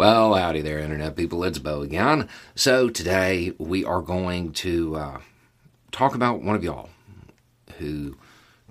Well, 0.00 0.34
howdy 0.34 0.62
there, 0.62 0.78
Internet 0.78 1.14
people. 1.14 1.44
It's 1.44 1.58
Beau 1.58 1.82
again. 1.82 2.26
So, 2.54 2.88
today 2.88 3.52
we 3.58 3.84
are 3.84 4.00
going 4.00 4.52
to 4.54 4.96
uh, 4.96 5.20
talk 5.92 6.14
about 6.14 6.40
one 6.40 6.56
of 6.56 6.64
y'all 6.64 6.88
who 7.76 8.16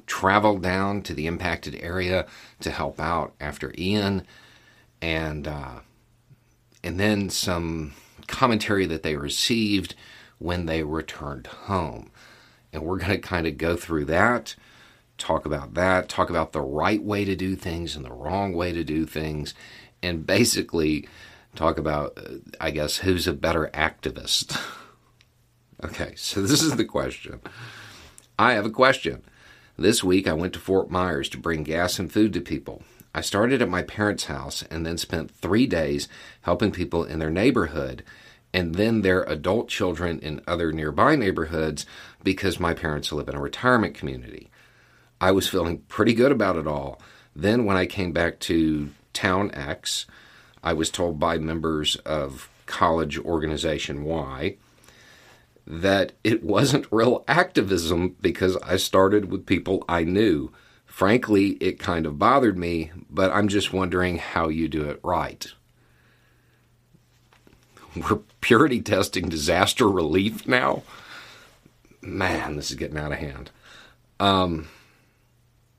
traveled 0.07 0.63
down 0.63 1.04
to 1.04 1.13
the 1.13 1.28
impacted 1.28 1.76
area 1.84 2.26
to 2.62 2.71
help 2.71 3.00
out 3.00 3.36
after 3.39 3.76
Ian, 3.78 4.26
and 5.04 5.47
uh, 5.47 5.81
and 6.84 7.00
then 7.00 7.30
some 7.30 7.93
commentary 8.25 8.88
that 8.88 9.04
they 9.04 9.16
received 9.16 9.93
when 10.39 10.66
they 10.66 10.82
returned 10.82 11.46
home. 11.46 12.09
And 12.73 12.82
we're 12.82 12.98
going 12.98 13.11
to 13.11 13.20
kind 13.20 13.46
of 13.46 13.59
go 13.59 13.77
through 13.77 14.05
that, 14.05 14.55
talk 15.20 15.46
about 15.46 15.75
that, 15.75 16.09
talk 16.09 16.32
about 16.32 16.54
the 16.54 16.61
right 16.61 17.04
way 17.04 17.23
to 17.23 17.36
do 17.36 17.55
things 17.55 17.96
and 17.96 18.04
the 18.04 18.11
wrong 18.11 18.54
way 18.54 18.71
to 18.71 18.84
do 18.84 19.05
things, 19.05 19.54
and 20.02 20.25
basically 20.25 21.07
talk 21.55 21.77
about, 21.77 22.18
uh, 22.18 22.36
I 22.60 22.71
guess, 22.71 22.97
who's 22.97 23.28
a 23.28 23.33
better 23.33 23.69
activist. 23.74 24.60
okay, 25.83 26.14
so 26.15 26.41
this 26.41 26.61
is 26.61 26.75
the 26.75 26.86
question. 26.86 27.41
I 28.38 28.54
have 28.54 28.65
a 28.65 28.71
question. 28.71 29.24
This 29.77 30.04
week 30.04 30.27
I 30.27 30.33
went 30.33 30.54
to 30.54 30.60
Fort 30.60 30.89
Myers 30.89 31.29
to 31.29 31.38
bring 31.38 31.64
gas 31.64 32.00
and 32.00 32.11
food 32.11 32.33
to 32.33 32.41
people. 32.41 32.83
I 33.14 33.22
started 33.22 33.61
at 33.61 33.69
my 33.69 33.81
parents' 33.81 34.25
house 34.25 34.64
and 34.64 34.86
then 34.86 34.97
spent 34.97 35.31
three 35.31 35.66
days 35.66 36.08
helping 36.41 36.72
people 36.72 37.03
in 37.03 37.19
their 37.19 37.31
neighborhood 37.31 38.03
and 38.53 38.75
then 38.75 39.02
their 39.02 39.23
adult 39.23 39.69
children 39.69 40.19
in 40.19 40.41
other 40.47 40.72
nearby 40.72 41.16
neighborhoods 41.16 41.86
because 42.23 42.59
my 42.59 42.73
parents 42.73 43.11
live 43.11 43.30
in 43.30 43.36
a 43.36 43.41
retirement 43.41 43.94
community. 43.94 44.50
I 45.22 45.31
was 45.31 45.47
feeling 45.47 45.80
pretty 45.88 46.13
good 46.13 46.31
about 46.31 46.55
it 46.55 46.67
all. 46.67 47.02
Then, 47.36 47.66
when 47.66 47.77
I 47.77 47.86
came 47.86 48.11
back 48.11 48.39
to 48.41 48.89
Town 49.19 49.52
X, 49.53 50.05
I 50.64 50.72
was 50.72 50.89
told 50.89 51.19
by 51.19 51.38
members 51.38 51.97
of 51.97 52.50
college 52.67 53.19
organization 53.19 54.05
Y 54.05 54.55
that 55.67 56.13
it 56.23 56.41
wasn't 56.41 56.88
real 56.89 57.25
activism 57.27 58.16
because 58.21 58.55
I 58.63 58.77
started 58.77 59.29
with 59.29 59.45
people 59.45 59.83
I 59.89 60.05
knew. 60.05 60.53
Frankly, 60.85 61.57
it 61.59 61.79
kind 61.79 62.05
of 62.05 62.17
bothered 62.17 62.57
me, 62.57 62.91
but 63.09 63.29
I'm 63.31 63.49
just 63.49 63.73
wondering 63.73 64.19
how 64.19 64.47
you 64.47 64.69
do 64.69 64.89
it 64.89 65.02
right. 65.03 65.45
We're 67.97 68.22
purity 68.39 68.81
testing 68.81 69.27
disaster 69.27 69.89
relief 69.89 70.47
now? 70.47 70.83
Man, 72.01 72.55
this 72.55 72.72
is 72.72 72.77
getting 72.77 72.97
out 72.97 73.11
of 73.11 73.17
hand. 73.17 73.51
Um, 74.17 74.69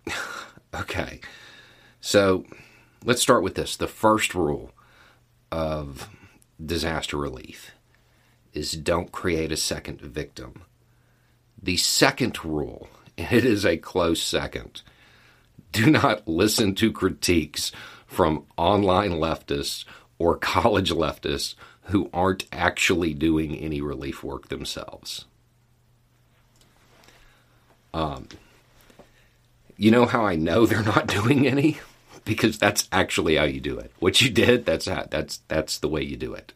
okay. 0.75 1.20
So 2.03 2.45
let's 3.05 3.23
start 3.23 3.43
with 3.43 3.55
this. 3.55 3.77
The 3.77 3.87
first 3.87 4.34
rule 4.34 4.73
of 5.51 6.09
disaster 6.65 7.17
relief 7.17 7.73
is 8.53 8.73
don't 8.73 9.12
create 9.12 9.53
a 9.53 9.56
second 9.56 10.01
victim. 10.01 10.62
The 11.62 11.77
second 11.77 12.45
rule, 12.45 12.89
and 13.17 13.33
it 13.33 13.45
is 13.45 13.65
a 13.65 13.77
close 13.77 14.23
second, 14.23 14.83
do 15.73 15.91
not 15.91 16.27
listen 16.27 16.75
to 16.77 16.93
critiques 16.93 17.73
from 18.06 18.45
online 18.56 19.12
leftists 19.12 19.84
or 20.19 20.37
college 20.39 20.91
leftists 20.91 21.55
who 21.84 22.11
aren't 22.12 22.47
actually 22.53 23.15
doing 23.15 23.56
any 23.56 23.81
relief 23.81 24.23
work 24.23 24.48
themselves. 24.48 25.25
Um, 27.93 28.28
you 29.77 29.91
know 29.91 30.06
how 30.06 30.25
I 30.25 30.37
know 30.37 30.67
they're 30.67 30.83
not 30.83 31.06
doing 31.23 31.47
any? 31.47 31.78
Because 32.25 32.59
that's 32.59 32.89
actually 32.93 33.37
how 33.37 33.45
you 33.45 33.61
do 33.61 33.79
it. 33.79 33.93
What 33.99 34.21
you 34.21 34.31
did, 34.31 34.67
that's 34.67 34.87
how, 34.87 35.07
that's 35.11 35.41
that's 35.49 35.79
the 35.79 35.89
way 35.89 36.03
you 36.03 36.17
do 36.17 36.35
it. 36.35 36.53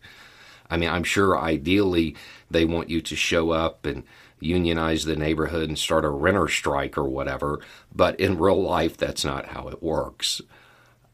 I 0.70 0.76
mean, 0.76 0.88
I'm 0.88 1.04
sure 1.04 1.38
ideally 1.38 2.16
they 2.50 2.64
want 2.64 2.90
you 2.90 3.00
to 3.02 3.16
show 3.16 3.50
up 3.50 3.84
and 3.84 4.04
unionize 4.40 5.04
the 5.04 5.16
neighborhood 5.16 5.68
and 5.68 5.78
start 5.78 6.04
a 6.04 6.10
renter 6.10 6.48
strike 6.48 6.98
or 6.98 7.08
whatever, 7.08 7.60
but 7.94 8.18
in 8.20 8.38
real 8.38 8.62
life, 8.62 8.96
that's 8.96 9.24
not 9.24 9.46
how 9.46 9.68
it 9.68 9.82
works. 9.82 10.40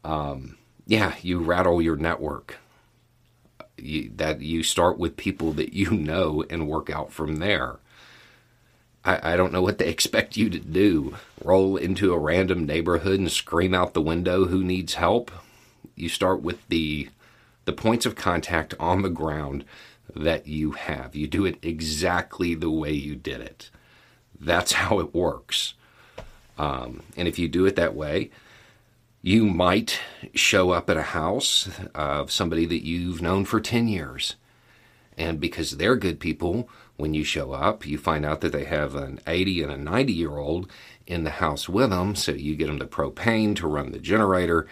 Um, 0.03 0.57
yeah, 0.85 1.15
you 1.21 1.39
rattle 1.39 1.81
your 1.81 1.95
network. 1.95 2.57
You, 3.77 4.11
that 4.15 4.41
you 4.41 4.61
start 4.61 4.99
with 4.99 5.17
people 5.17 5.53
that 5.53 5.73
you 5.73 5.91
know 5.91 6.43
and 6.49 6.67
work 6.67 6.89
out 6.89 7.11
from 7.11 7.37
there. 7.37 7.79
I, 9.03 9.33
I 9.33 9.35
don't 9.35 9.53
know 9.53 9.61
what 9.61 9.77
they 9.77 9.87
expect 9.87 10.37
you 10.37 10.49
to 10.49 10.59
do. 10.59 11.15
Roll 11.43 11.77
into 11.77 12.13
a 12.13 12.19
random 12.19 12.65
neighborhood 12.65 13.19
and 13.19 13.31
scream 13.31 13.73
out 13.73 13.93
the 13.93 14.01
window 14.01 14.45
who 14.45 14.63
needs 14.63 14.95
help. 14.95 15.31
You 15.95 16.09
start 16.09 16.41
with 16.41 16.67
the 16.67 17.09
the 17.65 17.73
points 17.73 18.07
of 18.07 18.15
contact 18.15 18.73
on 18.79 19.03
the 19.03 19.09
ground 19.09 19.63
that 20.15 20.47
you 20.47 20.71
have. 20.71 21.15
You 21.15 21.27
do 21.27 21.45
it 21.45 21.59
exactly 21.61 22.55
the 22.55 22.71
way 22.71 22.91
you 22.91 23.15
did 23.15 23.39
it. 23.39 23.69
That's 24.39 24.71
how 24.73 24.99
it 24.99 25.13
works. 25.13 25.75
Um, 26.57 27.03
and 27.15 27.27
if 27.27 27.39
you 27.39 27.47
do 27.47 27.65
it 27.65 27.75
that 27.75 27.95
way, 27.95 28.29
you 29.21 29.45
might 29.45 29.99
show 30.33 30.71
up 30.71 30.89
at 30.89 30.97
a 30.97 31.03
house 31.03 31.69
of 31.93 32.31
somebody 32.31 32.65
that 32.65 32.85
you've 32.85 33.21
known 33.21 33.45
for 33.45 33.59
10 33.59 33.87
years. 33.87 34.35
And 35.17 35.39
because 35.39 35.77
they're 35.77 35.95
good 35.95 36.19
people, 36.19 36.67
when 37.01 37.13
you 37.13 37.23
show 37.23 37.51
up, 37.51 37.85
you 37.85 37.97
find 37.97 38.25
out 38.25 38.41
that 38.41 38.51
they 38.51 38.65
have 38.65 38.95
an 38.95 39.19
80 39.27 39.63
and 39.63 39.71
a 39.71 39.77
90 39.77 40.13
year 40.13 40.37
old 40.37 40.71
in 41.07 41.23
the 41.23 41.31
house 41.31 41.67
with 41.67 41.89
them. 41.89 42.15
So 42.15 42.31
you 42.31 42.55
get 42.55 42.67
them 42.67 42.77
the 42.77 42.85
propane 42.85 43.55
to 43.57 43.67
run 43.67 43.91
the 43.91 43.99
generator. 43.99 44.67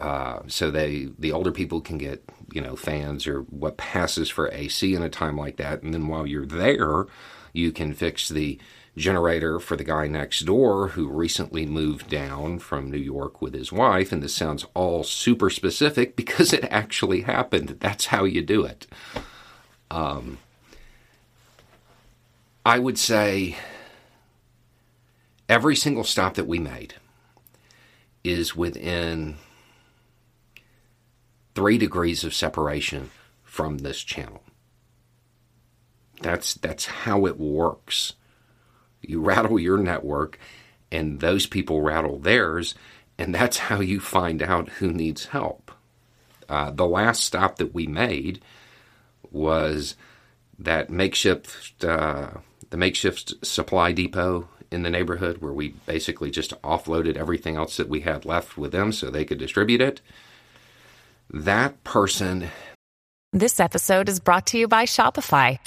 Uh, 0.00 0.40
so 0.46 0.70
they 0.70 1.08
the 1.18 1.32
older 1.32 1.52
people 1.52 1.80
can 1.80 1.98
get 1.98 2.24
you 2.52 2.60
know 2.60 2.74
fans 2.74 3.26
or 3.26 3.42
what 3.42 3.76
passes 3.76 4.30
for 4.30 4.50
AC 4.52 4.94
in 4.94 5.02
a 5.02 5.10
time 5.10 5.36
like 5.36 5.56
that, 5.56 5.82
and 5.82 5.92
then 5.92 6.06
while 6.06 6.26
you're 6.26 6.46
there, 6.46 7.06
you 7.52 7.72
can 7.72 7.92
fix 7.92 8.28
the 8.28 8.58
generator 8.96 9.58
for 9.58 9.76
the 9.76 9.84
guy 9.84 10.06
next 10.06 10.40
door 10.40 10.88
who 10.88 11.08
recently 11.08 11.66
moved 11.66 12.08
down 12.08 12.58
from 12.58 12.90
New 12.90 12.98
York 12.98 13.40
with 13.40 13.54
his 13.54 13.72
wife. 13.72 14.12
And 14.12 14.22
this 14.22 14.34
sounds 14.34 14.66
all 14.74 15.04
super 15.04 15.50
specific 15.50 16.16
because 16.16 16.52
it 16.52 16.64
actually 16.70 17.22
happened. 17.22 17.76
That's 17.80 18.06
how 18.06 18.24
you 18.24 18.42
do 18.42 18.64
it. 18.64 18.86
Um, 19.90 20.38
I 22.64 22.78
would 22.78 22.98
say 22.98 23.56
every 25.48 25.74
single 25.74 26.04
stop 26.04 26.34
that 26.34 26.46
we 26.46 26.58
made 26.58 26.94
is 28.22 28.54
within 28.54 29.36
three 31.54 31.78
degrees 31.78 32.22
of 32.22 32.34
separation 32.34 33.10
from 33.42 33.78
this 33.78 34.02
channel. 34.02 34.42
That's 36.20 36.54
that's 36.54 36.84
how 36.84 37.24
it 37.26 37.38
works. 37.38 38.12
You 39.00 39.20
rattle 39.22 39.58
your 39.58 39.78
network, 39.78 40.38
and 40.92 41.20
those 41.20 41.46
people 41.46 41.80
rattle 41.80 42.18
theirs, 42.18 42.74
and 43.18 43.34
that's 43.34 43.56
how 43.58 43.80
you 43.80 44.00
find 44.00 44.42
out 44.42 44.68
who 44.68 44.92
needs 44.92 45.26
help. 45.26 45.70
Uh, 46.46 46.70
the 46.70 46.86
last 46.86 47.24
stop 47.24 47.56
that 47.56 47.72
we 47.72 47.86
made 47.86 48.42
was 49.30 49.94
that 50.60 50.90
makeshift 50.90 51.84
uh, 51.84 52.28
the 52.68 52.76
makeshift 52.76 53.44
supply 53.44 53.92
depot 53.92 54.48
in 54.70 54.82
the 54.82 54.90
neighborhood 54.90 55.38
where 55.38 55.52
we 55.52 55.70
basically 55.86 56.30
just 56.30 56.60
offloaded 56.62 57.16
everything 57.16 57.56
else 57.56 57.76
that 57.76 57.88
we 57.88 58.00
had 58.00 58.24
left 58.24 58.56
with 58.56 58.70
them 58.70 58.92
so 58.92 59.10
they 59.10 59.24
could 59.24 59.38
distribute 59.38 59.80
it. 59.80 60.00
That 61.30 61.82
person. 61.82 62.48
This 63.32 63.58
episode 63.58 64.08
is 64.08 64.20
brought 64.20 64.46
to 64.48 64.58
you 64.58 64.68
by 64.68 64.84
Shopify. 64.84 65.58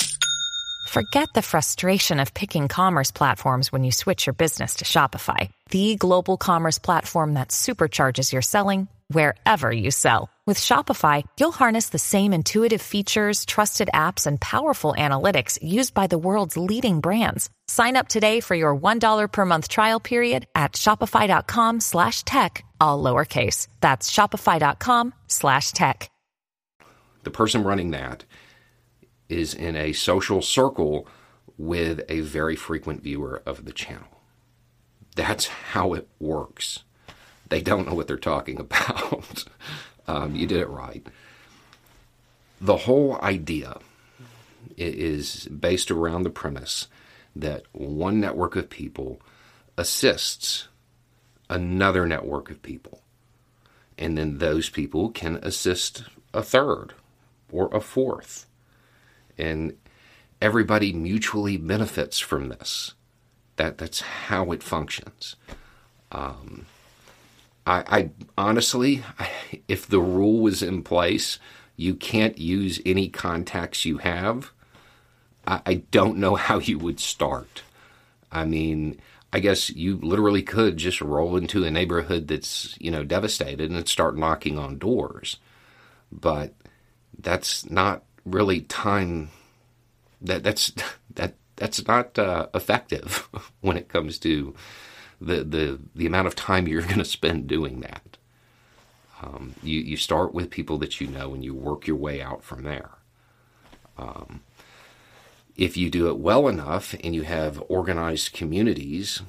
Forget 0.90 1.30
the 1.34 1.42
frustration 1.42 2.20
of 2.20 2.34
picking 2.34 2.68
commerce 2.68 3.12
platforms 3.12 3.72
when 3.72 3.84
you 3.84 3.92
switch 3.92 4.26
your 4.26 4.34
business 4.34 4.76
to 4.76 4.86
Shopify, 4.86 5.50
the 5.70 5.96
global 5.96 6.38
commerce 6.38 6.78
platform 6.78 7.34
that 7.34 7.50
supercharges 7.50 8.32
your 8.32 8.42
selling 8.42 8.88
wherever 9.08 9.72
you 9.72 9.92
sell. 9.92 10.30
With 10.46 10.60
Shopify, 10.60 11.24
you'll 11.40 11.54
harness 11.54 11.90
the 11.90 12.00
same 12.00 12.34
intuitive 12.34 12.82
features, 12.82 13.46
trusted 13.46 13.90
apps, 13.94 14.28
and 14.28 14.40
powerful 14.42 14.94
analytics 14.98 15.58
used 15.62 15.94
by 15.94 16.08
the 16.08 16.18
world's 16.18 16.58
leading 16.58 17.00
brands. 17.00 17.50
Sign 17.68 17.96
up 17.96 18.10
today 18.10 18.42
for 18.42 18.54
your 18.54 18.76
$1 18.76 19.32
per 19.32 19.46
month 19.46 19.70
trial 19.70 20.02
period 20.02 20.46
at 20.54 20.74
shopify.com 20.74 21.80
slash 21.80 22.24
tech, 22.24 22.66
all 22.80 23.02
lowercase. 23.02 23.68
That's 23.80 24.12
shopify.com 24.12 25.14
slash 25.28 25.72
tech. 25.72 26.12
The 27.24 27.32
person 27.32 27.64
running 27.64 27.92
that 27.92 28.26
is 29.30 29.54
in 29.54 29.76
a 29.76 29.94
social 29.94 30.42
circle 30.42 31.08
with 31.58 32.02
a 32.10 32.20
very 32.20 32.56
frequent 32.56 33.02
viewer 33.02 33.42
of 33.46 33.66
the 33.66 33.72
channel. 33.72 34.22
That's 35.16 35.48
how 35.48 35.94
it 35.94 36.10
works. 36.20 36.84
They 37.54 37.62
don't 37.62 37.88
know 37.88 37.94
what 37.94 38.08
they're 38.08 38.18
talking 38.18 38.60
about. 38.60 39.46
um, 40.08 40.36
you 40.36 40.48
did 40.48 40.60
it 40.60 40.70
right. 40.70 41.06
The 42.60 42.78
whole 42.78 43.22
idea 43.22 43.78
is 44.76 45.46
based 45.46 45.92
around 45.92 46.24
the 46.24 46.32
premise 46.32 46.88
that 47.36 47.66
one 47.72 48.20
network 48.20 48.56
of 48.56 48.72
people 48.72 49.22
assists 49.78 50.68
another 51.48 52.08
network 52.08 52.50
of 52.50 52.64
people. 52.64 53.04
And 54.00 54.18
then 54.18 54.40
those 54.40 54.72
people 54.72 55.12
can 55.12 55.36
assist 55.36 56.06
a 56.34 56.42
third 56.42 56.96
or 57.52 57.70
a 57.72 57.82
fourth. 57.82 58.48
And 59.38 59.78
everybody 60.42 60.92
mutually 60.92 61.58
benefits 61.58 62.18
from 62.18 62.50
this. 62.50 62.96
That 63.58 63.78
that's 63.78 64.02
how 64.02 64.52
it 64.54 64.64
functions. 64.64 65.36
Um, 66.12 66.66
I, 67.66 67.84
I 67.88 68.10
honestly, 68.38 69.04
if 69.68 69.88
the 69.88 70.00
rule 70.00 70.42
was 70.42 70.62
in 70.62 70.84
place, 70.84 71.40
you 71.76 71.96
can't 71.96 72.38
use 72.38 72.82
any 72.86 73.10
contacts 73.10 73.86
you 73.86 73.98
have. 74.00 74.52
I, 75.48 75.62
I 75.66 75.74
don't 75.92 76.18
know 76.18 76.36
how 76.48 76.60
you 76.60 76.78
would 76.80 77.00
start. 77.00 77.64
I 78.32 78.46
mean, 78.46 79.00
I 79.32 79.40
guess 79.40 79.70
you 79.70 79.98
literally 79.98 80.44
could 80.44 80.78
just 80.78 81.02
roll 81.02 81.38
into 81.38 81.64
a 81.64 81.72
neighborhood 81.72 82.28
that's 82.28 82.76
you 82.80 82.92
know 82.92 83.04
devastated 83.04 83.72
and 83.72 83.88
start 83.88 84.18
knocking 84.18 84.58
on 84.58 84.78
doors, 84.78 85.38
but 86.12 86.54
that's 87.18 87.70
not 87.70 88.04
really 88.26 88.62
time. 88.62 89.30
That 90.22 90.44
that's 90.44 90.72
that 91.16 91.36
that's 91.56 91.86
not 91.88 92.18
uh, 92.20 92.48
effective 92.54 93.28
when 93.62 93.78
it 93.78 93.90
comes 93.90 94.20
to 94.20 94.54
the 95.26 95.44
the 95.44 95.80
the 95.96 96.06
amount 96.06 96.28
of 96.28 96.36
time 96.36 96.68
you're 96.70 96.82
going 96.82 96.98
to 96.98 97.06
spend 97.06 97.48
doing 97.48 97.82
that. 97.82 98.18
Um, 99.22 99.56
you 99.64 99.80
you 99.80 99.98
start 99.98 100.34
with 100.34 100.50
people 100.50 100.78
that 100.80 101.00
you 101.00 101.08
know 101.08 101.34
and 101.34 101.44
you 101.44 101.54
work 101.54 101.88
your 101.88 101.96
way 101.96 102.22
out 102.22 102.44
from 102.44 102.64
there. 102.64 102.92
Um, 103.98 104.42
if 105.56 105.78
you 105.78 105.90
do 105.90 106.10
it 106.10 106.18
well 106.18 106.48
enough 106.48 106.96
and 107.04 107.14
you 107.14 107.24
have 107.24 107.64
organized 107.70 108.34
communities, 108.34 109.22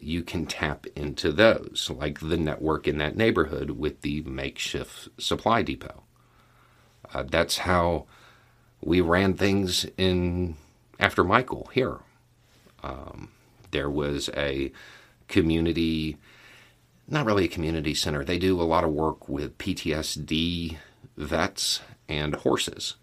you 0.00 0.22
can 0.22 0.46
tap 0.46 0.86
into 0.94 1.32
those, 1.32 1.90
like 1.94 2.20
the 2.20 2.36
network 2.36 2.86
in 2.86 2.98
that 2.98 3.16
neighborhood 3.16 3.70
with 3.70 4.02
the 4.02 4.20
makeshift 4.22 5.08
supply 5.18 5.62
depot. 5.62 6.02
Uh, 7.12 7.24
that's 7.24 7.58
how 7.58 8.06
we 8.82 9.00
ran 9.00 9.34
things 9.34 9.86
in 9.96 10.56
after 10.98 11.24
Michael 11.24 11.68
here. 11.72 12.00
Um, 12.82 13.30
there 13.70 13.90
was 13.90 14.28
a 14.36 14.72
community, 15.30 16.18
not 17.08 17.24
really 17.24 17.46
a 17.46 17.48
community 17.48 17.94
center. 17.94 18.24
They 18.24 18.38
do 18.38 18.60
a 18.60 18.64
lot 18.64 18.84
of 18.84 18.90
work 18.90 19.28
with 19.28 19.56
PTSD 19.56 20.76
vets 21.16 21.80
and 22.08 22.34
horses. 22.34 22.96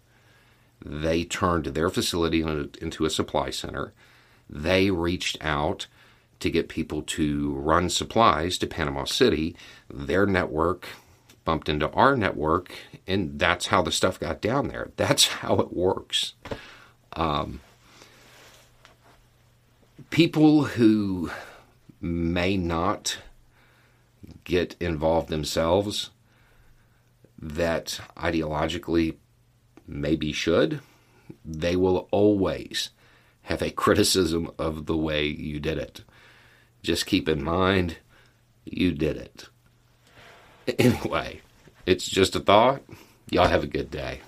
They 0.84 1.24
turned 1.24 1.66
their 1.66 1.90
facility 1.90 2.42
into 2.42 3.04
a 3.04 3.10
supply 3.10 3.50
center. 3.50 3.92
They 4.48 4.90
reached 4.90 5.36
out 5.40 5.88
to 6.40 6.50
get 6.50 6.68
people 6.68 7.02
to 7.02 7.54
run 7.54 7.90
supplies 7.90 8.58
to 8.58 8.66
Panama 8.66 9.04
City. 9.04 9.56
Their 9.92 10.24
network 10.24 10.86
bumped 11.44 11.68
into 11.68 11.90
our 11.90 12.16
network, 12.16 12.72
and 13.06 13.38
that's 13.38 13.68
how 13.68 13.82
the 13.82 13.90
stuff 13.90 14.20
got 14.20 14.40
down 14.40 14.68
there. 14.68 14.90
That's 14.96 15.26
how 15.26 15.56
it 15.56 15.72
works. 15.72 16.34
Um, 17.14 17.60
people 20.10 20.64
who 20.64 21.30
may 22.00 22.56
not 22.56 23.18
get 24.44 24.76
involved 24.80 25.28
themselves 25.28 26.10
that 27.40 28.00
ideologically 28.16 29.16
maybe 29.86 30.32
should, 30.32 30.80
they 31.44 31.76
will 31.76 32.08
always 32.10 32.90
have 33.42 33.62
a 33.62 33.70
criticism 33.70 34.50
of 34.58 34.86
the 34.86 34.96
way 34.96 35.24
you 35.26 35.60
did 35.60 35.78
it. 35.78 36.04
Just 36.82 37.06
keep 37.06 37.28
in 37.28 37.42
mind, 37.42 37.98
you 38.64 38.92
did 38.92 39.16
it. 39.16 39.48
Anyway, 40.78 41.40
it's 41.86 42.06
just 42.06 42.36
a 42.36 42.40
thought. 42.40 42.82
Y'all 43.30 43.48
have 43.48 43.64
a 43.64 43.66
good 43.66 43.90
day. 43.90 44.20